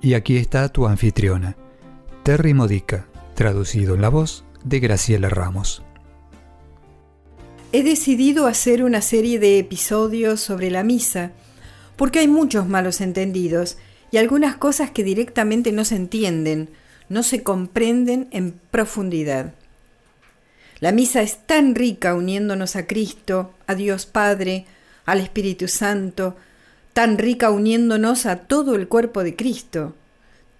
[0.00, 1.56] Y aquí está tu anfitriona,
[2.22, 5.82] Terry Modica, traducido en la voz de Graciela Ramos.
[7.72, 11.32] He decidido hacer una serie de episodios sobre la misa,
[11.96, 13.76] porque hay muchos malos entendidos
[14.10, 16.70] y algunas cosas que directamente no se entienden,
[17.08, 19.52] no se comprenden en profundidad.
[20.80, 24.64] La misa es tan rica uniéndonos a Cristo, a Dios Padre,
[25.04, 26.36] al Espíritu Santo,
[26.98, 29.94] tan rica uniéndonos a todo el cuerpo de Cristo,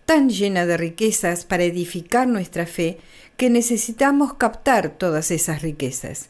[0.04, 2.98] tan llena de riquezas para edificar nuestra fe,
[3.36, 6.28] que necesitamos captar todas esas riquezas.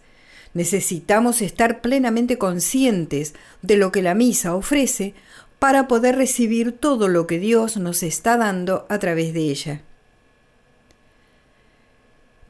[0.55, 5.12] Necesitamos estar plenamente conscientes de lo que la misa ofrece
[5.58, 9.83] para poder recibir todo lo que Dios nos está dando a través de ella.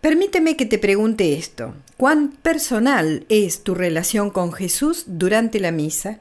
[0.00, 1.74] Permíteme que te pregunte esto.
[1.96, 6.20] ¿Cuán personal es tu relación con Jesús durante la misa?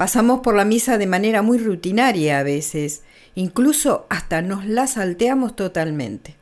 [0.00, 3.02] Pasamos por la misa de manera muy rutinaria a veces,
[3.34, 6.36] incluso hasta nos la salteamos totalmente.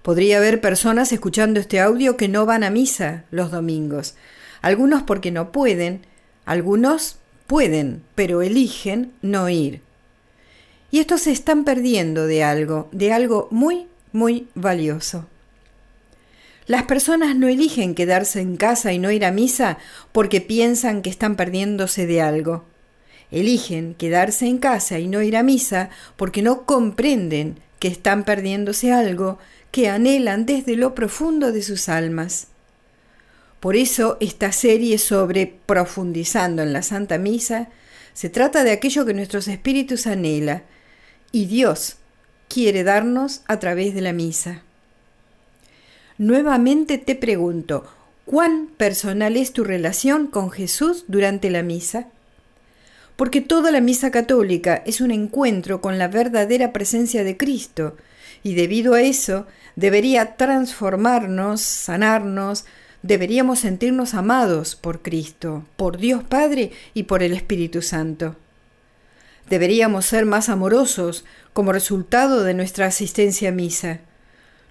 [0.00, 4.14] Podría haber personas escuchando este audio que no van a misa los domingos,
[4.62, 6.00] algunos porque no pueden,
[6.46, 9.82] algunos pueden, pero eligen no ir.
[10.90, 15.26] Y estos se están perdiendo de algo, de algo muy, muy valioso.
[16.66, 19.78] Las personas no eligen quedarse en casa y no ir a misa
[20.12, 22.64] porque piensan que están perdiéndose de algo.
[23.30, 28.92] Eligen quedarse en casa y no ir a misa porque no comprenden que están perdiéndose
[28.92, 29.38] algo
[29.70, 32.48] que anhelan desde lo profundo de sus almas.
[33.60, 37.68] Por eso esta serie sobre profundizando en la Santa Misa
[38.14, 40.62] se trata de aquello que nuestros espíritus anhela
[41.30, 41.96] y Dios
[42.48, 44.62] quiere darnos a través de la misa.
[46.20, 47.86] Nuevamente te pregunto,
[48.26, 52.08] ¿cuán personal es tu relación con Jesús durante la misa?
[53.16, 57.96] Porque toda la misa católica es un encuentro con la verdadera presencia de Cristo,
[58.42, 62.66] y debido a eso debería transformarnos, sanarnos,
[63.02, 68.36] deberíamos sentirnos amados por Cristo, por Dios Padre y por el Espíritu Santo.
[69.48, 74.00] Deberíamos ser más amorosos como resultado de nuestra asistencia a misa.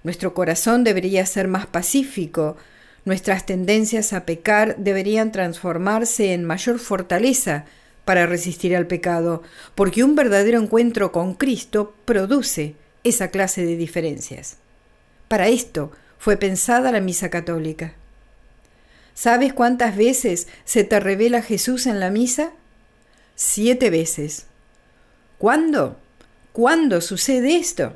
[0.04, 2.58] Nuestro corazón debería ser más pacífico,
[3.06, 7.66] nuestras tendencias a pecar deberían transformarse en mayor fortaleza
[8.06, 9.44] para resistir al pecado,
[9.76, 14.58] porque un verdadero encuentro con Cristo produce esa clase de diferencias.
[15.28, 17.94] Para esto fue pensada la misa católica.
[19.14, 22.52] ¿Sabes cuántas veces se te revela Jesús en la misa?
[23.36, 24.46] Siete veces.
[25.38, 25.98] ¿Cuándo?
[26.52, 27.96] ¿Cuándo sucede esto?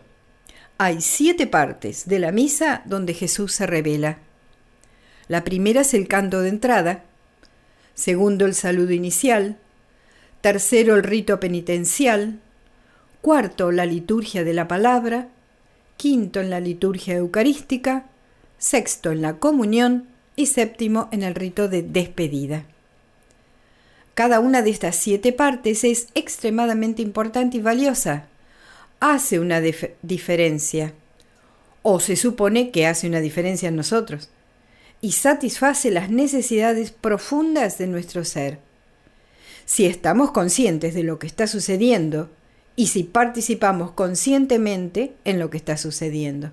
[0.83, 4.17] Hay siete partes de la misa donde Jesús se revela.
[5.29, 7.05] La primera es el canto de entrada,
[7.93, 9.55] segundo el saludo inicial,
[10.41, 12.41] tercero el rito penitencial,
[13.21, 15.29] cuarto la liturgia de la palabra,
[15.95, 18.05] quinto en la liturgia eucarística,
[18.57, 22.65] sexto en la comunión y séptimo en el rito de despedida.
[24.15, 28.27] Cada una de estas siete partes es extremadamente importante y valiosa
[29.03, 29.59] hace una
[30.01, 30.93] diferencia,
[31.81, 34.29] o se supone que hace una diferencia en nosotros,
[35.01, 38.59] y satisface las necesidades profundas de nuestro ser.
[39.65, 42.29] Si estamos conscientes de lo que está sucediendo
[42.77, 46.51] y si participamos conscientemente en lo que está sucediendo.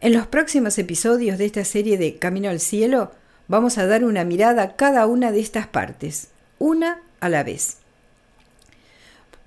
[0.00, 3.12] En los próximos episodios de esta serie de Camino al Cielo
[3.46, 7.78] vamos a dar una mirada a cada una de estas partes, una a la vez.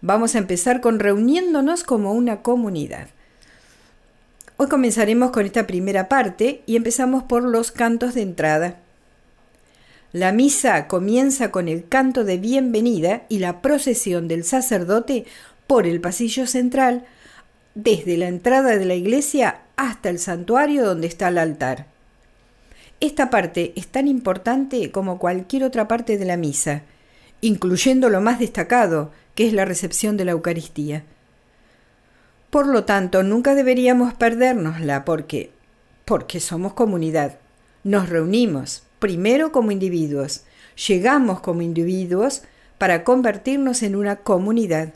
[0.02, 3.08] Vamos a empezar con reuniéndonos como una comunidad.
[4.56, 8.78] Hoy comenzaremos con esta primera parte y empezamos por los cantos de entrada.
[10.14, 15.26] La misa comienza con el canto de bienvenida y la procesión del sacerdote
[15.68, 17.06] por el pasillo central,
[17.76, 21.88] desde la entrada de la iglesia hasta el santuario donde está el altar.
[23.02, 26.84] Esta parte es tan importante como cualquier otra parte de la misa,
[27.42, 31.04] incluyendo lo más destacado, que es la recepción de la Eucaristía.
[32.50, 35.52] Por lo tanto, nunca deberíamos perdérnosla porque
[36.10, 37.38] porque somos comunidad.
[37.84, 40.42] Nos reunimos primero como individuos,
[40.88, 42.42] llegamos como individuos
[42.80, 44.94] para convertirnos en una comunidad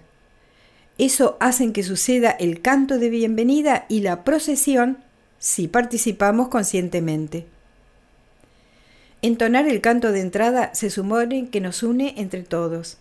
[0.97, 4.97] Eso hace que suceda el canto de bienvenida y la procesión
[5.37, 7.45] si participamos conscientemente.
[9.23, 12.97] Entonar el canto de entrada se supone que nos une entre todos,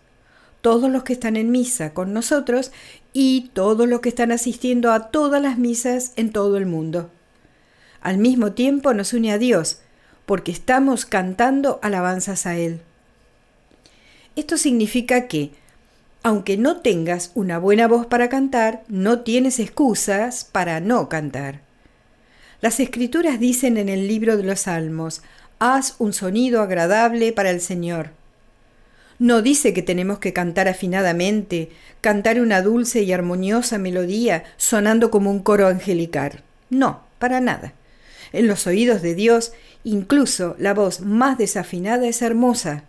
[0.60, 2.70] todos los que están en misa con nosotros
[3.12, 7.10] y todos los que están asistiendo a todas las misas en todo el mundo.
[8.00, 9.80] Al mismo tiempo nos une a Dios,
[10.24, 12.82] porque estamos cantando alabanzas a Él.
[14.36, 15.50] Esto significa que,
[16.22, 21.62] aunque no tengas una buena voz para cantar, no tienes excusas para no cantar.
[22.60, 25.22] Las escrituras dicen en el libro de los Salmos,
[25.62, 28.10] haz un sonido agradable para el Señor.
[29.20, 31.70] No dice que tenemos que cantar afinadamente,
[32.00, 36.42] cantar una dulce y armoniosa melodía sonando como un coro angelical.
[36.68, 37.74] No, para nada.
[38.32, 39.52] En los oídos de Dios,
[39.84, 42.82] incluso la voz más desafinada es hermosa.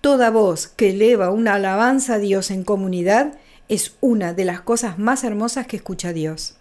[0.00, 3.34] Toda voz que eleva una alabanza a Dios en comunidad
[3.68, 6.54] es una de las cosas más hermosas que escucha Dios.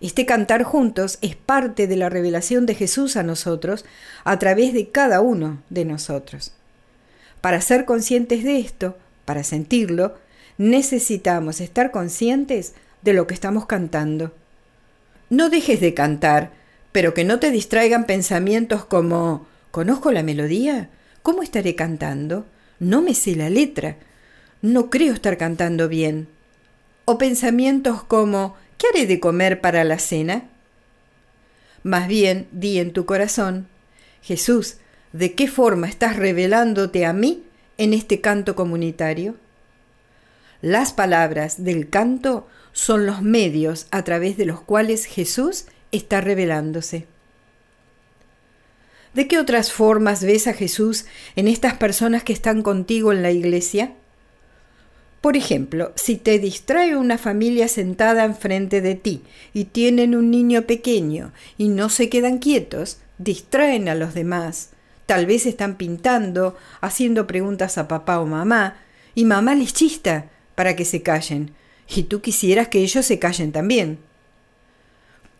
[0.00, 3.84] Este cantar juntos es parte de la revelación de Jesús a nosotros
[4.24, 6.52] a través de cada uno de nosotros.
[7.40, 10.14] Para ser conscientes de esto, para sentirlo,
[10.58, 14.32] necesitamos estar conscientes de lo que estamos cantando.
[15.30, 16.52] No dejes de cantar,
[16.92, 20.90] pero que no te distraigan pensamientos como ¿conozco la melodía?
[21.22, 22.46] ¿Cómo estaré cantando?
[22.78, 23.96] No me sé la letra.
[24.62, 26.28] No creo estar cantando bien.
[27.04, 30.48] O pensamientos como ¿Qué haré de comer para la cena?
[31.82, 33.68] Más bien, di en tu corazón,
[34.22, 34.78] Jesús,
[35.12, 37.44] ¿de qué forma estás revelándote a mí
[37.78, 39.36] en este canto comunitario?
[40.60, 47.06] Las palabras del canto son los medios a través de los cuales Jesús está revelándose.
[49.14, 51.06] ¿De qué otras formas ves a Jesús
[51.36, 53.94] en estas personas que están contigo en la iglesia?
[55.26, 60.68] Por ejemplo, si te distrae una familia sentada enfrente de ti y tienen un niño
[60.68, 64.70] pequeño y no se quedan quietos, distraen a los demás.
[65.04, 68.76] Tal vez están pintando, haciendo preguntas a papá o mamá,
[69.16, 71.50] y mamá les chista para que se callen,
[71.88, 73.98] y tú quisieras que ellos se callen también.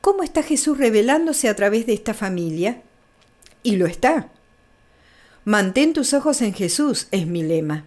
[0.00, 2.82] ¿Cómo está Jesús revelándose a través de esta familia?
[3.62, 4.30] Y lo está.
[5.44, 7.84] Mantén tus ojos en Jesús, es mi lema.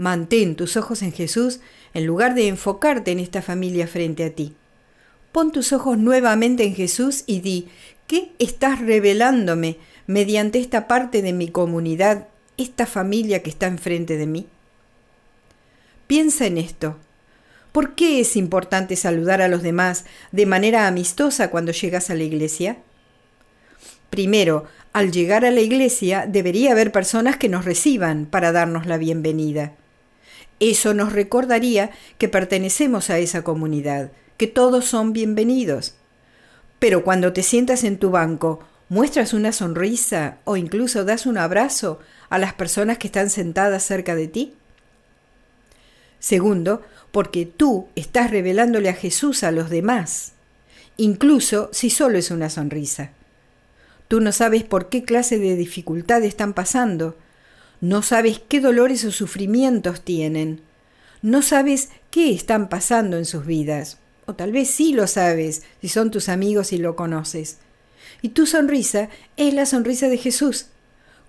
[0.00, 1.60] Mantén tus ojos en Jesús
[1.92, 4.54] en lugar de enfocarte en esta familia frente a ti.
[5.30, 7.68] Pon tus ojos nuevamente en Jesús y di,
[8.06, 9.76] ¿qué estás revelándome
[10.06, 14.46] mediante esta parte de mi comunidad, esta familia que está enfrente de mí?
[16.06, 16.96] Piensa en esto.
[17.70, 22.22] ¿Por qué es importante saludar a los demás de manera amistosa cuando llegas a la
[22.22, 22.78] iglesia?
[24.08, 24.64] Primero,
[24.94, 29.74] al llegar a la iglesia debería haber personas que nos reciban para darnos la bienvenida.
[30.60, 35.94] Eso nos recordaría que pertenecemos a esa comunidad, que todos son bienvenidos.
[36.78, 38.60] Pero cuando te sientas en tu banco,
[38.90, 41.98] muestras una sonrisa o incluso das un abrazo
[42.28, 44.54] a las personas que están sentadas cerca de ti.
[46.18, 50.32] Segundo, porque tú estás revelándole a Jesús a los demás,
[50.98, 53.12] incluso si solo es una sonrisa.
[54.08, 57.16] Tú no sabes por qué clase de dificultad están pasando,
[57.80, 60.60] no sabes qué dolores o sufrimientos tienen.
[61.22, 63.98] No sabes qué están pasando en sus vidas.
[64.26, 67.58] O tal vez sí lo sabes si son tus amigos y lo conoces.
[68.22, 70.66] Y tu sonrisa es la sonrisa de Jesús,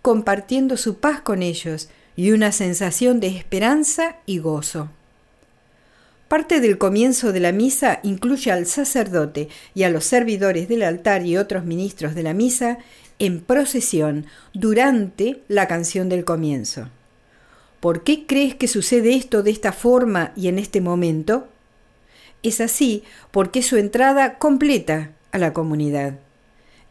[0.02, 4.90] compartiendo su paz con ellos y una sensación de esperanza y gozo.
[6.28, 11.26] Parte del comienzo de la misa incluye al sacerdote y a los servidores del altar
[11.26, 12.78] y otros ministros de la misa
[13.22, 16.90] en procesión durante la canción del comienzo.
[17.80, 21.48] ¿Por qué crees que sucede esto de esta forma y en este momento?
[22.42, 26.16] Es así porque es su entrada completa a la comunidad.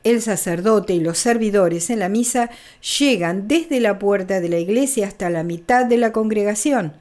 [0.04, 2.50] El sacerdote y los servidores en la misa
[2.99, 6.92] llegan desde la puerta de la iglesia hasta la mitad de la congregación,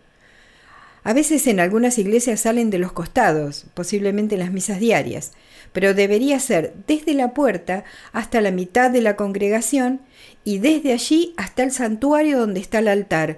[1.03, 5.31] a veces en algunas iglesias salen de los costados, posiblemente en las misas diarias,
[5.71, 10.01] pero debería ser desde la puerta hasta la mitad de la congregación
[10.43, 13.37] y desde allí hasta el santuario donde está el altar,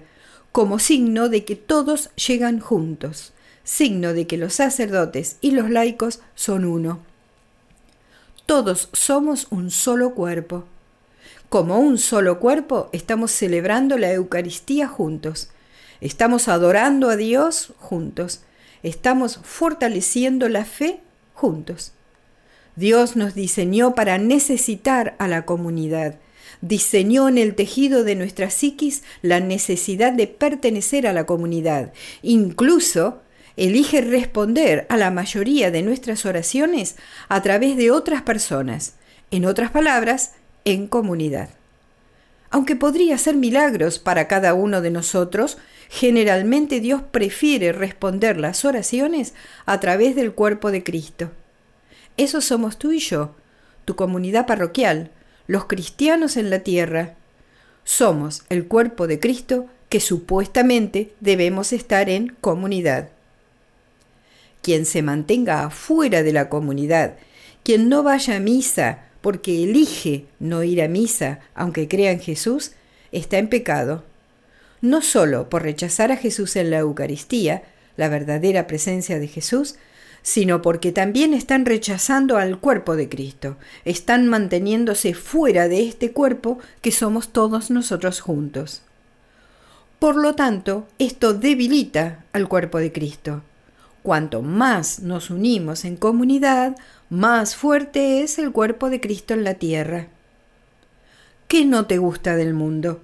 [0.51, 6.21] como signo de que todos llegan juntos, signo de que los sacerdotes y los laicos
[6.35, 6.99] son uno.
[8.45, 10.65] Todos somos un solo cuerpo.
[11.47, 15.49] Como un solo cuerpo estamos celebrando la Eucaristía juntos
[16.01, 18.41] Estamos adorando a Dios juntos.
[18.81, 20.99] Estamos fortaleciendo la fe
[21.33, 21.93] juntos.
[22.75, 26.15] Dios nos diseñó para necesitar a la comunidad.
[26.61, 31.93] diseñó en el tejido de nuestra psiquis la necesidad de pertenecer a la comunidad.
[32.21, 33.21] Incluso
[33.55, 36.97] elige responder a la mayoría de nuestras oraciones
[37.29, 38.95] a través de otras personas,
[39.31, 40.33] en otras palabras,
[40.65, 41.49] en comunidad.
[42.51, 45.57] Aunque podría ser milagros para cada uno de nosotros,
[45.89, 49.33] generalmente Dios prefiere responder las oraciones
[49.65, 51.31] a través del cuerpo de Cristo.
[52.17, 53.33] Eso somos tú y yo,
[53.85, 55.11] tu comunidad parroquial,
[55.47, 57.15] los cristianos en la tierra.
[57.85, 63.09] Somos el cuerpo de Cristo que supuestamente debemos estar en comunidad.
[64.61, 67.15] Quien se mantenga afuera de la comunidad,
[67.63, 72.71] quien no vaya a misa porque elige no ir a misa aunque crea en Jesús,
[73.11, 74.03] está en pecado.
[74.81, 77.63] No solo por rechazar a Jesús en la Eucaristía,
[77.97, 79.75] la verdadera presencia de Jesús,
[80.23, 86.59] sino porque también están rechazando al cuerpo de Cristo, están manteniéndose fuera de este cuerpo
[86.81, 88.81] que somos todos nosotros juntos.
[89.99, 93.43] Por lo tanto, esto debilita al cuerpo de Cristo.
[94.03, 96.75] Cuanto más nos unimos en comunidad,
[97.11, 100.07] más fuerte es el cuerpo de Cristo en la tierra.
[101.49, 103.01] ¿Qué no te gusta del mundo?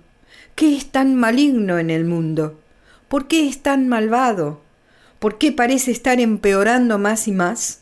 [0.56, 2.58] ¿Qué es tan maligno en el mundo?
[3.10, 4.62] ¿Por qué es tan malvado?
[5.20, 7.82] ¿Por qué parece estar empeorando más y más?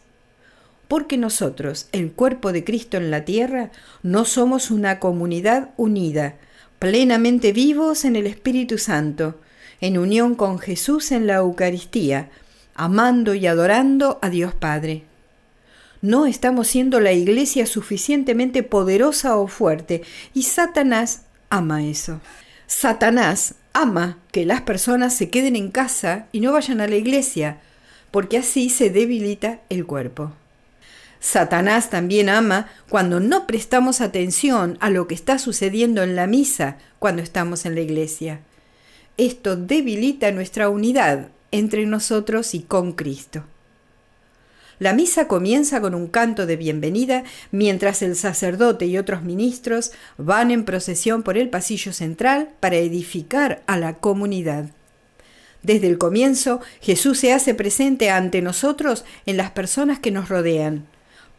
[0.87, 3.69] Porque nosotros, el cuerpo de Cristo en la tierra,
[4.01, 6.37] no somos una comunidad unida,
[6.79, 9.39] plenamente vivos en el Espíritu Santo,
[9.79, 12.29] en unión con Jesús en la Eucaristía,
[12.73, 15.03] amando y adorando a Dios Padre.
[16.01, 22.19] No estamos siendo la iglesia suficientemente poderosa o fuerte y Satanás ama eso.
[22.67, 27.59] Satanás ama que las personas se queden en casa y no vayan a la iglesia,
[28.11, 30.31] porque así se debilita el cuerpo.
[31.19, 36.77] Satanás también ama cuando no prestamos atención a lo que está sucediendo en la misa
[36.99, 38.41] cuando estamos en la iglesia.
[39.17, 43.43] Esto debilita nuestra unidad entre nosotros y con Cristo.
[44.77, 50.51] La misa comienza con un canto de bienvenida mientras el sacerdote y otros ministros van
[50.51, 54.65] en procesión por el pasillo central para edificar a la comunidad.
[55.63, 60.85] Desde el comienzo, Jesús se hace presente ante nosotros en las personas que nos rodean.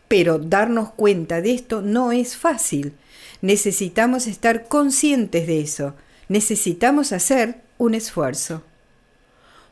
[0.09, 2.95] Pero darnos cuenta de esto no es fácil.
[3.43, 5.95] Necesitamos estar conscientes de eso.
[6.29, 8.63] Necesitamos hacer un esfuerzo.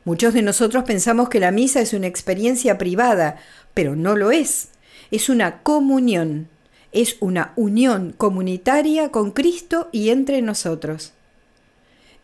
[0.05, 3.39] Muchos de nosotros pensamos que la misa es una experiencia privada,
[3.73, 4.69] pero no lo es.
[5.11, 6.49] Es una comunión,
[6.93, 11.13] es una unión comunitaria con Cristo y entre nosotros.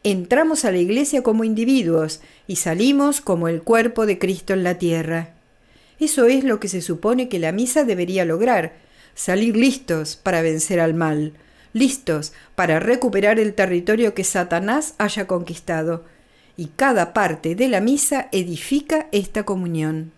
[0.04, 4.76] Entramos a la iglesia como individuos y salimos como el cuerpo de Cristo en la
[4.76, 5.30] tierra.
[5.98, 8.74] Eso es lo que se supone que la misa debería lograr,
[9.14, 11.32] salir listos para vencer al mal,
[11.72, 16.04] listos para recuperar el territorio que Satanás haya conquistado
[16.56, 20.12] y cada parte de la misa edifica esta comunión.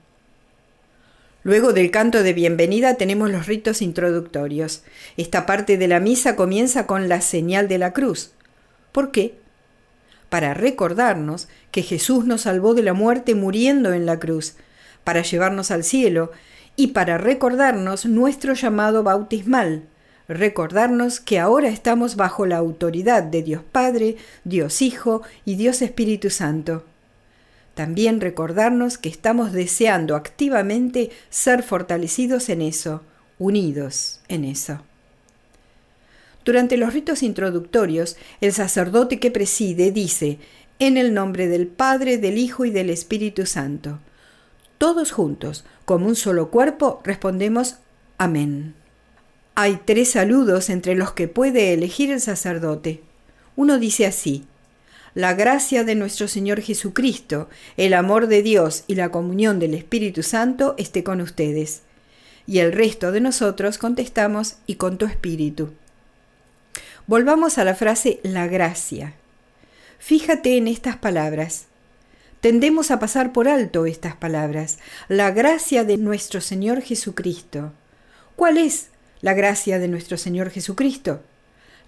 [1.44, 4.84] Luego del canto de bienvenida tenemos los ritos introductorios.
[5.16, 8.30] Esta parte de la misa comienza con la señal de la cruz.
[8.92, 9.40] ¿Por qué?
[10.28, 14.54] Para recordarnos que Jesús nos salvó de la muerte muriendo en la cruz,
[15.02, 16.30] para llevarnos al cielo
[16.76, 19.82] y para recordarnos nuestro llamado bautismal,
[20.38, 26.30] recordarnos que ahora estamos bajo la autoridad de Dios Padre, Dios Hijo y Dios Espíritu
[26.30, 26.84] Santo.
[27.74, 33.02] También recordarnos que estamos deseando activamente ser fortalecidos en eso,
[33.38, 34.82] unidos en eso.
[36.44, 40.38] Durante los ritos introductorios, el sacerdote que preside dice,
[40.78, 44.00] en el nombre del Padre, del Hijo y del Espíritu Santo.
[44.78, 47.76] Todos juntos, como un solo cuerpo, respondemos
[48.18, 48.74] Amén.
[49.54, 53.02] Hay tres saludos entre los que puede elegir el sacerdote.
[53.54, 54.46] Uno dice así,
[55.14, 60.22] la gracia de nuestro Señor Jesucristo, el amor de Dios y la comunión del Espíritu
[60.22, 61.82] Santo esté con ustedes.
[62.46, 65.74] Y el resto de nosotros contestamos y con tu espíritu.
[67.06, 69.12] Volvamos a la frase la gracia.
[69.98, 71.66] Fíjate en estas palabras.
[72.40, 74.78] Tendemos a pasar por alto estas palabras.
[75.08, 77.72] La gracia de nuestro Señor Jesucristo.
[78.34, 78.88] ¿Cuál es
[79.22, 81.22] la gracia de nuestro Señor Jesucristo.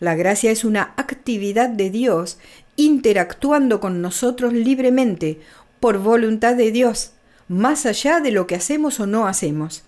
[0.00, 2.38] La gracia es una actividad de Dios
[2.76, 5.40] interactuando con nosotros libremente,
[5.80, 7.12] por voluntad de Dios,
[7.48, 9.82] más allá de lo que hacemos o no hacemos.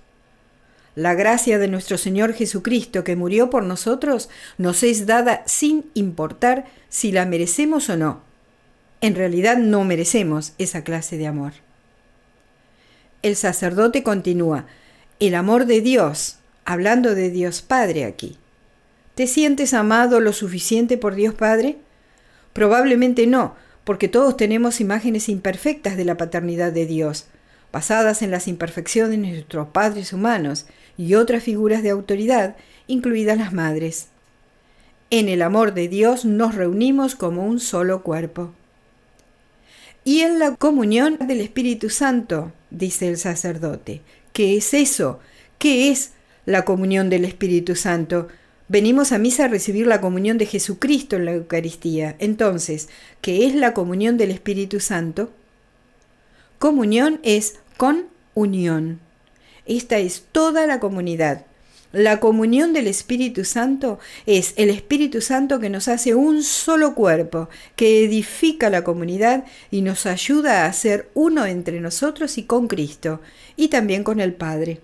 [0.94, 6.66] La gracia de nuestro Señor Jesucristo que murió por nosotros nos es dada sin importar
[6.88, 8.22] si la merecemos o no.
[9.00, 11.52] En realidad no merecemos esa clase de amor.
[13.22, 14.66] El sacerdote continúa,
[15.20, 18.36] el amor de Dios, hablando de Dios Padre aquí.
[19.14, 21.78] ¿Te sientes amado lo suficiente por Dios Padre?
[22.52, 23.54] Probablemente no,
[23.84, 27.28] porque todos tenemos imágenes imperfectas de la paternidad de Dios,
[27.72, 30.66] basadas en las imperfecciones de nuestros padres humanos
[30.98, 32.56] y otras figuras de autoridad,
[32.88, 34.08] incluidas las madres.
[35.10, 38.52] En el amor de Dios nos reunimos como un solo cuerpo.
[40.04, 44.02] Y en la comunión del Espíritu Santo, dice el sacerdote.
[44.32, 45.20] ¿Qué es eso?
[45.58, 46.12] ¿Qué es
[46.46, 48.28] la comunión del Espíritu Santo?
[48.68, 52.16] Venimos a misa a recibir la comunión de Jesucristo en la Eucaristía.
[52.18, 52.88] Entonces,
[53.20, 55.30] ¿qué es la comunión del Espíritu Santo?
[56.58, 58.98] Comunión es con unión.
[59.66, 61.44] Esta es toda la comunidad.
[61.92, 67.48] La comunión del Espíritu Santo es el Espíritu Santo que nos hace un solo cuerpo,
[67.74, 73.20] que edifica la comunidad y nos ayuda a ser uno entre nosotros y con Cristo,
[73.56, 74.80] y también con el Padre.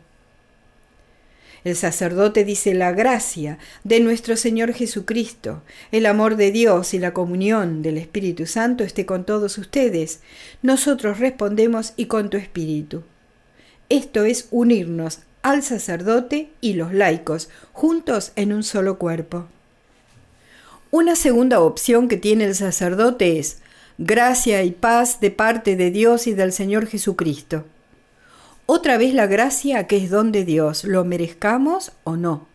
[1.65, 7.15] El sacerdote dice la gracia de nuestro Señor Jesucristo, el amor de Dios y la
[7.15, 10.21] comunión del Espíritu Santo esté con todos ustedes.
[10.63, 13.05] Nosotros respondemos y con tu Espíritu.
[13.89, 19.47] Esto es unirnos al sacerdote y los laicos, juntos en un solo cuerpo.
[20.91, 23.59] Una segunda opción que tiene el sacerdote es
[23.99, 27.65] gracia y paz de parte de Dios y del Señor Jesucristo.
[28.75, 32.49] Otra vez la gracia que es don de Dios, lo merezcamos o no.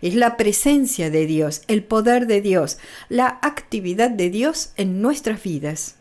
[0.00, 2.78] Es la presencia de Dios, el poder de Dios,
[3.10, 5.96] la actividad de Dios en nuestras vidas.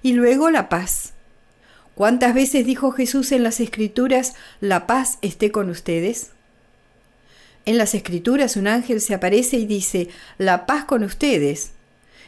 [0.00, 1.12] Y luego la paz.
[1.94, 6.30] ¿Cuántas veces dijo Jesús en las Escrituras, la paz esté con ustedes?
[7.66, 11.72] En las Escrituras un ángel se aparece y dice, la paz con ustedes.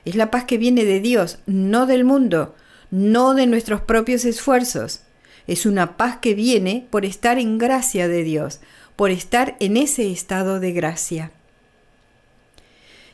[0.04, 2.54] Es la paz que viene de Dios, no del mundo,
[2.90, 5.00] no de nuestros propios esfuerzos.
[5.46, 8.60] Es una paz que viene por estar en gracia de Dios,
[8.96, 11.30] por estar en ese estado de gracia.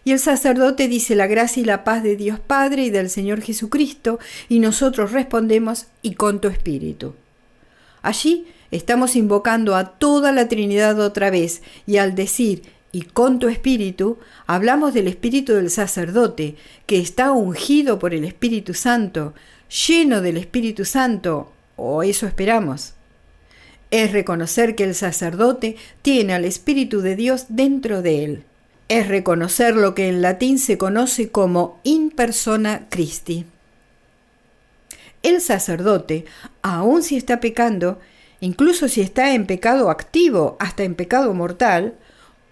[0.05, 3.43] Y el sacerdote dice la gracia y la paz de Dios Padre y del Señor
[3.43, 4.19] Jesucristo,
[4.49, 7.15] y nosotros respondemos y con tu espíritu.
[8.03, 13.49] Allí estamos invocando a toda la Trinidad otra vez, y al decir y con tu
[13.49, 19.35] espíritu, hablamos del espíritu del sacerdote, que está ungido por el Espíritu Santo,
[19.87, 22.95] lleno del Espíritu Santo, o eso esperamos.
[23.91, 28.45] Es reconocer que el sacerdote tiene al Espíritu de Dios dentro de él.
[28.89, 33.47] Es reconocer lo que en latín se conoce como in persona Christi.
[35.23, 36.25] El sacerdote,
[36.63, 37.99] aun si está pecando,
[38.41, 41.95] incluso si está en pecado activo, hasta en pecado mortal,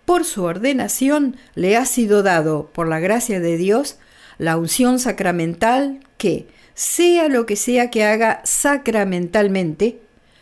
[0.04, 3.98] por su ordenación le ha sido dado, por la gracia de Dios,
[4.38, 6.46] la unción sacramental que,
[6.78, 9.98] sea lo que sea que haga sacramentalmente,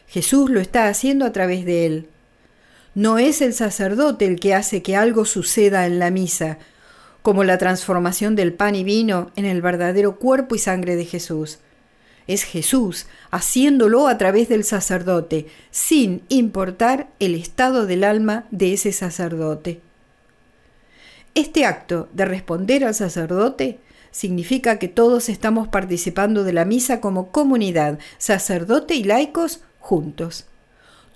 [0.06, 2.08] Jesús lo está haciendo a través de él.
[2.94, 6.58] No es el sacerdote el que hace que algo suceda en la misa,
[7.22, 11.58] como la transformación del pan y vino en el verdadero cuerpo y sangre de Jesús.
[12.26, 18.92] Es Jesús haciéndolo a través del sacerdote, sin importar el estado del alma de ese
[18.92, 19.80] sacerdote.
[21.34, 23.78] Este acto de responder al sacerdote
[24.16, 30.46] significa que todos estamos participando de la misa como comunidad, sacerdote y laicos juntos.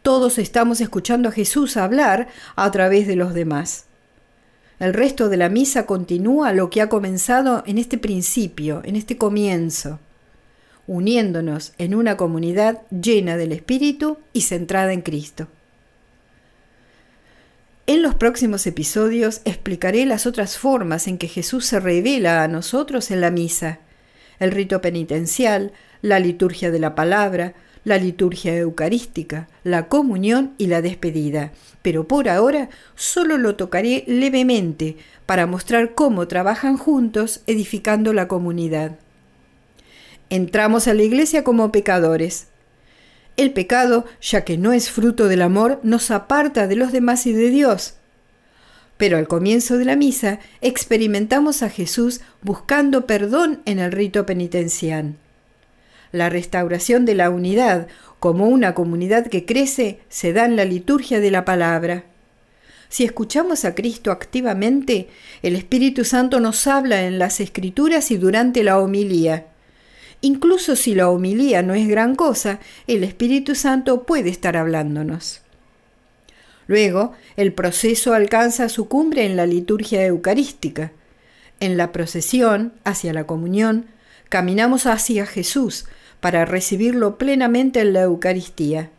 [0.02, 3.86] Todos estamos escuchando a Jesús hablar a través de los demás.
[4.78, 9.16] El resto de la misa continúa lo que ha comenzado en este principio, en este
[9.16, 9.98] comienzo,
[10.86, 15.48] uniéndonos en una comunidad llena del Espíritu y centrada en Cristo.
[17.86, 23.10] En los próximos episodios explicaré las otras formas en que Jesús se revela a nosotros
[23.10, 23.80] en la misa,
[24.38, 30.82] el rito penitencial, la liturgia de la palabra, la liturgia eucarística, la comunión y la
[30.82, 38.28] despedida, pero por ahora solo lo tocaré levemente para mostrar cómo trabajan juntos edificando la
[38.28, 38.98] comunidad.
[40.28, 42.48] Entramos a la iglesia como pecadores,
[43.40, 47.32] el pecado, ya que no es fruto del amor, nos aparta de los demás y
[47.32, 47.94] de Dios.
[48.98, 55.14] Pero al comienzo de la misa experimentamos a Jesús buscando perdón en el rito penitencial.
[56.12, 57.86] La restauración de la unidad
[58.18, 62.04] como una comunidad que crece se da en la liturgia de la palabra.
[62.90, 65.08] Si escuchamos a Cristo activamente,
[65.42, 69.46] el Espíritu Santo nos habla en las Escrituras y durante la homilía.
[70.22, 75.40] Incluso si la homilía no es gran cosa, el Espíritu Santo puede estar hablándonos.
[76.66, 80.92] Luego, el proceso alcanza su cumbre en la liturgia eucarística.
[81.58, 83.86] En la procesión hacia la comunión,
[84.28, 85.86] caminamos hacia Jesús
[86.20, 88.90] para recibirlo plenamente en la Eucaristía.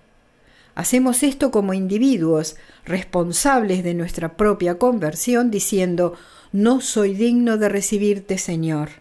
[0.75, 2.55] Hacemos esto como individuos
[2.86, 6.15] responsables de nuestra propia conversión, diciendo,
[6.51, 9.01] no soy digno de recibirte, Señor.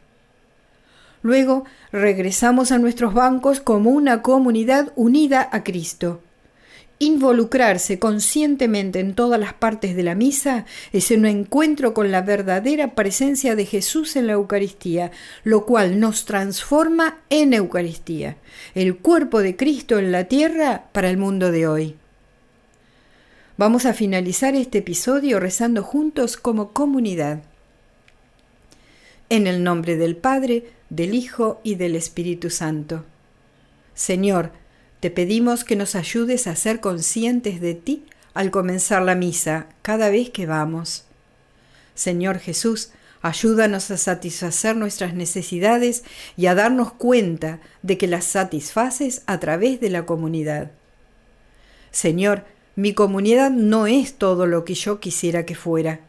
[1.22, 6.22] Luego regresamos a nuestros bancos como una comunidad unida a Cristo.
[7.02, 12.94] Involucrarse conscientemente en todas las partes de la misa es un encuentro con la verdadera
[12.94, 15.10] presencia de Jesús en la Eucaristía,
[15.42, 18.36] lo cual nos transforma en Eucaristía,
[18.74, 21.96] el cuerpo de Cristo en la tierra para el mundo de hoy.
[23.56, 27.42] Vamos a finalizar este episodio rezando juntos como comunidad.
[29.30, 33.04] En el nombre del Padre, del Hijo y del Espíritu Santo.
[33.94, 34.52] Señor,
[35.00, 40.10] te pedimos que nos ayudes a ser conscientes de ti al comenzar la misa cada
[40.10, 41.04] vez que vamos.
[41.94, 42.90] Señor Jesús,
[43.22, 46.04] ayúdanos a satisfacer nuestras necesidades
[46.36, 50.70] y a darnos cuenta de que las satisfaces a través de la comunidad.
[51.90, 52.44] Señor,
[52.76, 56.00] mi comunidad no es todo lo que yo quisiera que fuera.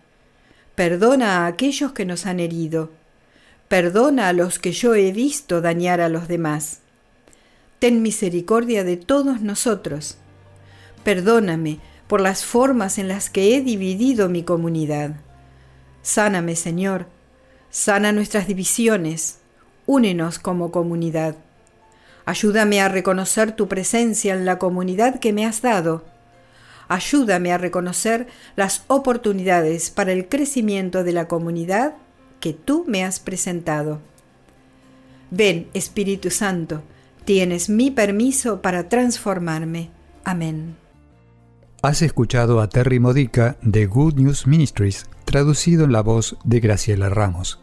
[0.76, 2.92] Perdona a aquellos que nos han herido.
[3.72, 6.82] Perdona a los que yo he visto dañar a los demás
[7.82, 10.18] ten misericordia de todos nosotros.
[11.04, 15.16] Perdóname por las formas en las que he dividido mi comunidad.
[16.04, 17.08] Sáname, Señor,
[17.72, 19.40] sana nuestras divisiones,
[19.88, 21.38] únenos como comunidad.
[22.26, 26.06] Ayúdame a reconocer tu presencia en la comunidad que me has dado.
[26.88, 31.96] Ayúdame a reconocer las oportunidades para el crecimiento de la comunidad
[32.42, 34.02] que tú me has presentado.
[35.30, 36.84] Ven, Espíritu Santo,
[37.26, 39.92] Tienes mi permiso para transformarme.
[40.24, 40.76] Amén.
[41.84, 47.10] Has escuchado a Terry Modica de Good News Ministries, traducido en la voz de Graciela
[47.10, 47.60] Ramos.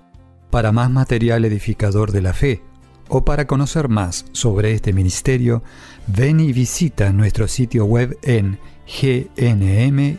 [0.50, 2.62] Para más material edificador de la fe
[3.08, 5.62] o para conocer más sobre este ministerio,
[6.06, 10.18] ven y visita nuestro sitio web en gnm-es.org.